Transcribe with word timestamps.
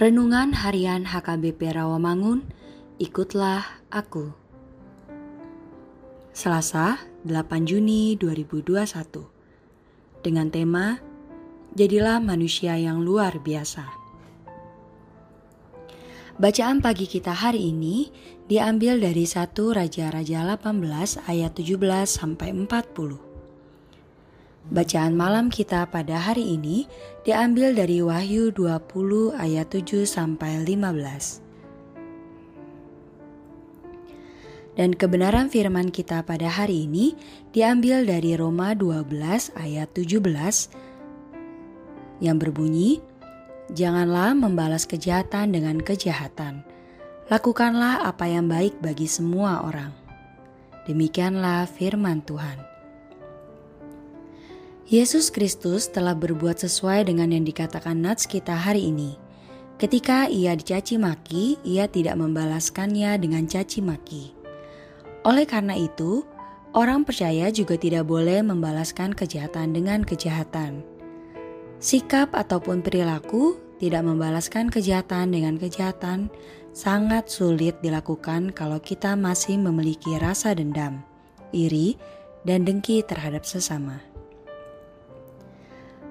Renungan 0.00 0.56
Harian 0.56 1.04
HKBP 1.04 1.76
Rawamangun, 1.76 2.48
ikutlah 2.96 3.84
aku. 3.92 4.32
Selasa, 6.32 7.04
8 7.28 7.68
Juni 7.68 8.16
2021. 8.16 8.80
Dengan 10.24 10.48
tema 10.48 10.96
Jadilah 11.76 12.16
manusia 12.16 12.80
yang 12.80 13.04
luar 13.04 13.44
biasa. 13.44 13.92
Bacaan 16.40 16.80
pagi 16.80 17.04
kita 17.04 17.36
hari 17.36 17.68
ini 17.68 18.08
diambil 18.48 18.96
dari 19.04 19.28
1 19.28 19.52
Raja-Raja 19.52 20.48
18 20.48 21.28
ayat 21.28 21.52
17 21.52 21.76
sampai 22.08 22.56
40. 22.56 23.29
Bacaan 24.70 25.18
malam 25.18 25.50
kita 25.50 25.82
pada 25.90 26.30
hari 26.30 26.54
ini 26.54 26.86
diambil 27.26 27.74
dari 27.74 28.06
Wahyu 28.06 28.54
20 28.54 29.34
ayat 29.34 29.66
7 29.66 30.06
sampai 30.06 30.62
15. 30.62 31.42
Dan 34.78 34.94
kebenaran 34.94 35.50
firman 35.50 35.90
kita 35.90 36.22
pada 36.22 36.46
hari 36.46 36.86
ini 36.86 37.18
diambil 37.50 38.06
dari 38.06 38.38
Roma 38.38 38.78
12 38.78 39.58
ayat 39.58 39.90
17 39.90 40.22
yang 42.22 42.38
berbunyi, 42.38 43.02
Janganlah 43.74 44.38
membalas 44.38 44.86
kejahatan 44.86 45.50
dengan 45.50 45.82
kejahatan. 45.82 46.62
Lakukanlah 47.26 48.06
apa 48.06 48.30
yang 48.30 48.46
baik 48.46 48.78
bagi 48.78 49.10
semua 49.10 49.66
orang. 49.66 49.90
Demikianlah 50.86 51.66
firman 51.66 52.22
Tuhan. 52.22 52.69
Yesus 54.90 55.30
Kristus 55.30 55.86
telah 55.86 56.18
berbuat 56.18 56.66
sesuai 56.66 57.06
dengan 57.06 57.30
yang 57.30 57.46
dikatakan 57.46 58.02
Nats 58.02 58.26
kita 58.26 58.58
hari 58.58 58.90
ini. 58.90 59.14
Ketika 59.78 60.26
ia 60.26 60.58
dicaci 60.58 60.98
maki, 60.98 61.62
ia 61.62 61.86
tidak 61.86 62.18
membalaskannya 62.18 63.14
dengan 63.22 63.46
caci 63.46 63.86
maki. 63.86 64.34
Oleh 65.22 65.46
karena 65.46 65.78
itu, 65.78 66.26
orang 66.74 67.06
percaya 67.06 67.54
juga 67.54 67.78
tidak 67.78 68.02
boleh 68.10 68.42
membalaskan 68.42 69.14
kejahatan 69.14 69.70
dengan 69.70 70.02
kejahatan. 70.02 70.82
Sikap 71.78 72.34
ataupun 72.34 72.82
perilaku 72.82 73.62
tidak 73.78 74.02
membalaskan 74.02 74.74
kejahatan 74.74 75.30
dengan 75.30 75.54
kejahatan 75.54 76.34
sangat 76.74 77.30
sulit 77.30 77.78
dilakukan 77.78 78.50
kalau 78.50 78.82
kita 78.82 79.14
masih 79.14 79.54
memiliki 79.54 80.18
rasa 80.18 80.50
dendam, 80.50 80.98
iri, 81.54 81.94
dan 82.42 82.66
dengki 82.66 83.06
terhadap 83.06 83.46
sesama. 83.46 84.09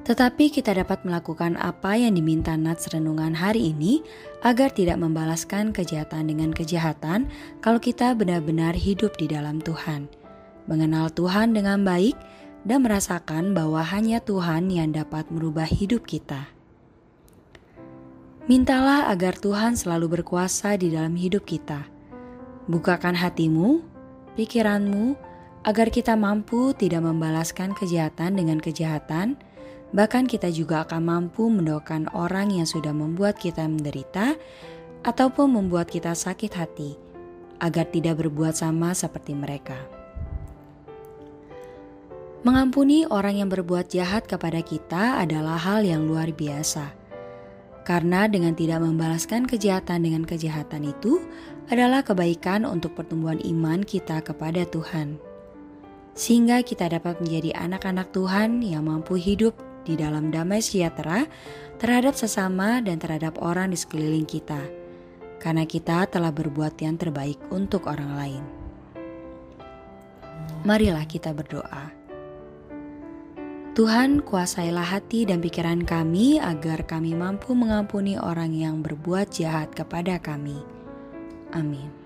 Tetapi 0.09 0.49
kita 0.49 0.73
dapat 0.73 1.05
melakukan 1.05 1.53
apa 1.61 1.93
yang 1.93 2.17
diminta 2.17 2.57
Nats 2.57 2.89
renungan 2.89 3.37
hari 3.37 3.69
ini 3.77 4.01
agar 4.41 4.73
tidak 4.73 4.97
membalaskan 4.97 5.69
kejahatan 5.69 6.33
dengan 6.33 6.49
kejahatan 6.49 7.29
kalau 7.61 7.77
kita 7.77 8.17
benar-benar 8.17 8.73
hidup 8.73 9.13
di 9.21 9.29
dalam 9.29 9.61
Tuhan, 9.61 10.09
mengenal 10.65 11.13
Tuhan 11.13 11.53
dengan 11.53 11.85
baik, 11.85 12.17
dan 12.65 12.89
merasakan 12.89 13.53
bahwa 13.53 13.85
hanya 13.85 14.17
Tuhan 14.17 14.73
yang 14.73 14.97
dapat 14.97 15.29
merubah 15.29 15.69
hidup 15.69 16.09
kita. 16.09 16.49
Mintalah 18.49 19.13
agar 19.13 19.37
Tuhan 19.37 19.77
selalu 19.77 20.19
berkuasa 20.19 20.73
di 20.73 20.89
dalam 20.89 21.13
hidup 21.13 21.45
kita. 21.45 21.85
Bukakan 22.65 23.13
hatimu, 23.13 23.85
pikiranmu, 24.33 25.13
agar 25.69 25.93
kita 25.93 26.17
mampu 26.17 26.73
tidak 26.73 27.05
membalaskan 27.05 27.77
kejahatan 27.77 28.41
dengan 28.41 28.57
kejahatan, 28.57 29.37
bahkan 29.89 30.29
kita 30.29 30.53
juga 30.53 30.85
akan 30.85 31.01
mampu 31.01 31.49
mendoakan 31.49 32.13
orang 32.13 32.53
yang 32.53 32.67
sudah 32.69 32.93
membuat 32.93 33.41
kita 33.41 33.65
menderita 33.65 34.37
ataupun 35.01 35.55
membuat 35.55 35.89
kita 35.89 36.13
sakit 36.13 36.51
hati, 36.53 36.93
agar 37.57 37.87
tidak 37.89 38.21
berbuat 38.21 38.53
sama 38.53 38.93
seperti 38.93 39.33
mereka. 39.33 39.77
Mengampuni 42.39 43.03
orang 43.03 43.43
yang 43.43 43.49
berbuat 43.51 43.91
jahat 43.91 44.23
kepada 44.23 44.63
kita 44.63 45.19
adalah 45.19 45.59
hal 45.59 45.83
yang 45.83 46.07
luar 46.07 46.31
biasa. 46.31 46.95
Karena 47.83 48.31
dengan 48.31 48.55
tidak 48.55 48.79
membalaskan 48.79 49.43
kejahatan 49.43 50.07
dengan 50.07 50.23
kejahatan 50.23 50.87
itu 50.87 51.19
adalah 51.67 51.99
kebaikan 51.99 52.63
untuk 52.63 52.95
pertumbuhan 52.95 53.43
iman 53.43 53.83
kita 53.83 54.23
kepada 54.23 54.63
Tuhan. 54.63 55.19
Sehingga 56.15 56.63
kita 56.63 56.87
dapat 56.87 57.19
menjadi 57.19 57.59
anak-anak 57.59 58.15
Tuhan 58.15 58.63
yang 58.63 58.87
mampu 58.87 59.19
hidup 59.19 59.57
di 59.89 59.97
dalam 59.97 60.29
damai 60.29 60.61
sejahtera 60.61 61.25
terhadap 61.81 62.13
sesama 62.13 62.77
dan 62.85 63.01
terhadap 63.01 63.41
orang 63.41 63.73
di 63.73 63.77
sekeliling 63.81 64.29
kita. 64.29 64.61
Karena 65.41 65.65
kita 65.65 66.05
telah 66.05 66.29
berbuat 66.29 66.77
yang 66.77 67.01
terbaik 67.01 67.41
untuk 67.49 67.89
orang 67.89 68.11
lain. 68.13 68.43
Marilah 70.61 71.09
kita 71.09 71.33
berdoa. 71.33 71.97
Tuhan, 73.73 74.19
kuasailah 74.27 74.83
hati 74.83 75.23
dan 75.23 75.39
pikiran 75.39 75.87
kami 75.87 76.35
agar 76.35 76.83
kami 76.83 77.15
mampu 77.15 77.55
mengampuni 77.55 78.19
orang 78.19 78.51
yang 78.51 78.83
berbuat 78.83 79.31
jahat 79.31 79.71
kepada 79.71 80.19
kami. 80.19 80.59
Amin. 81.55 81.98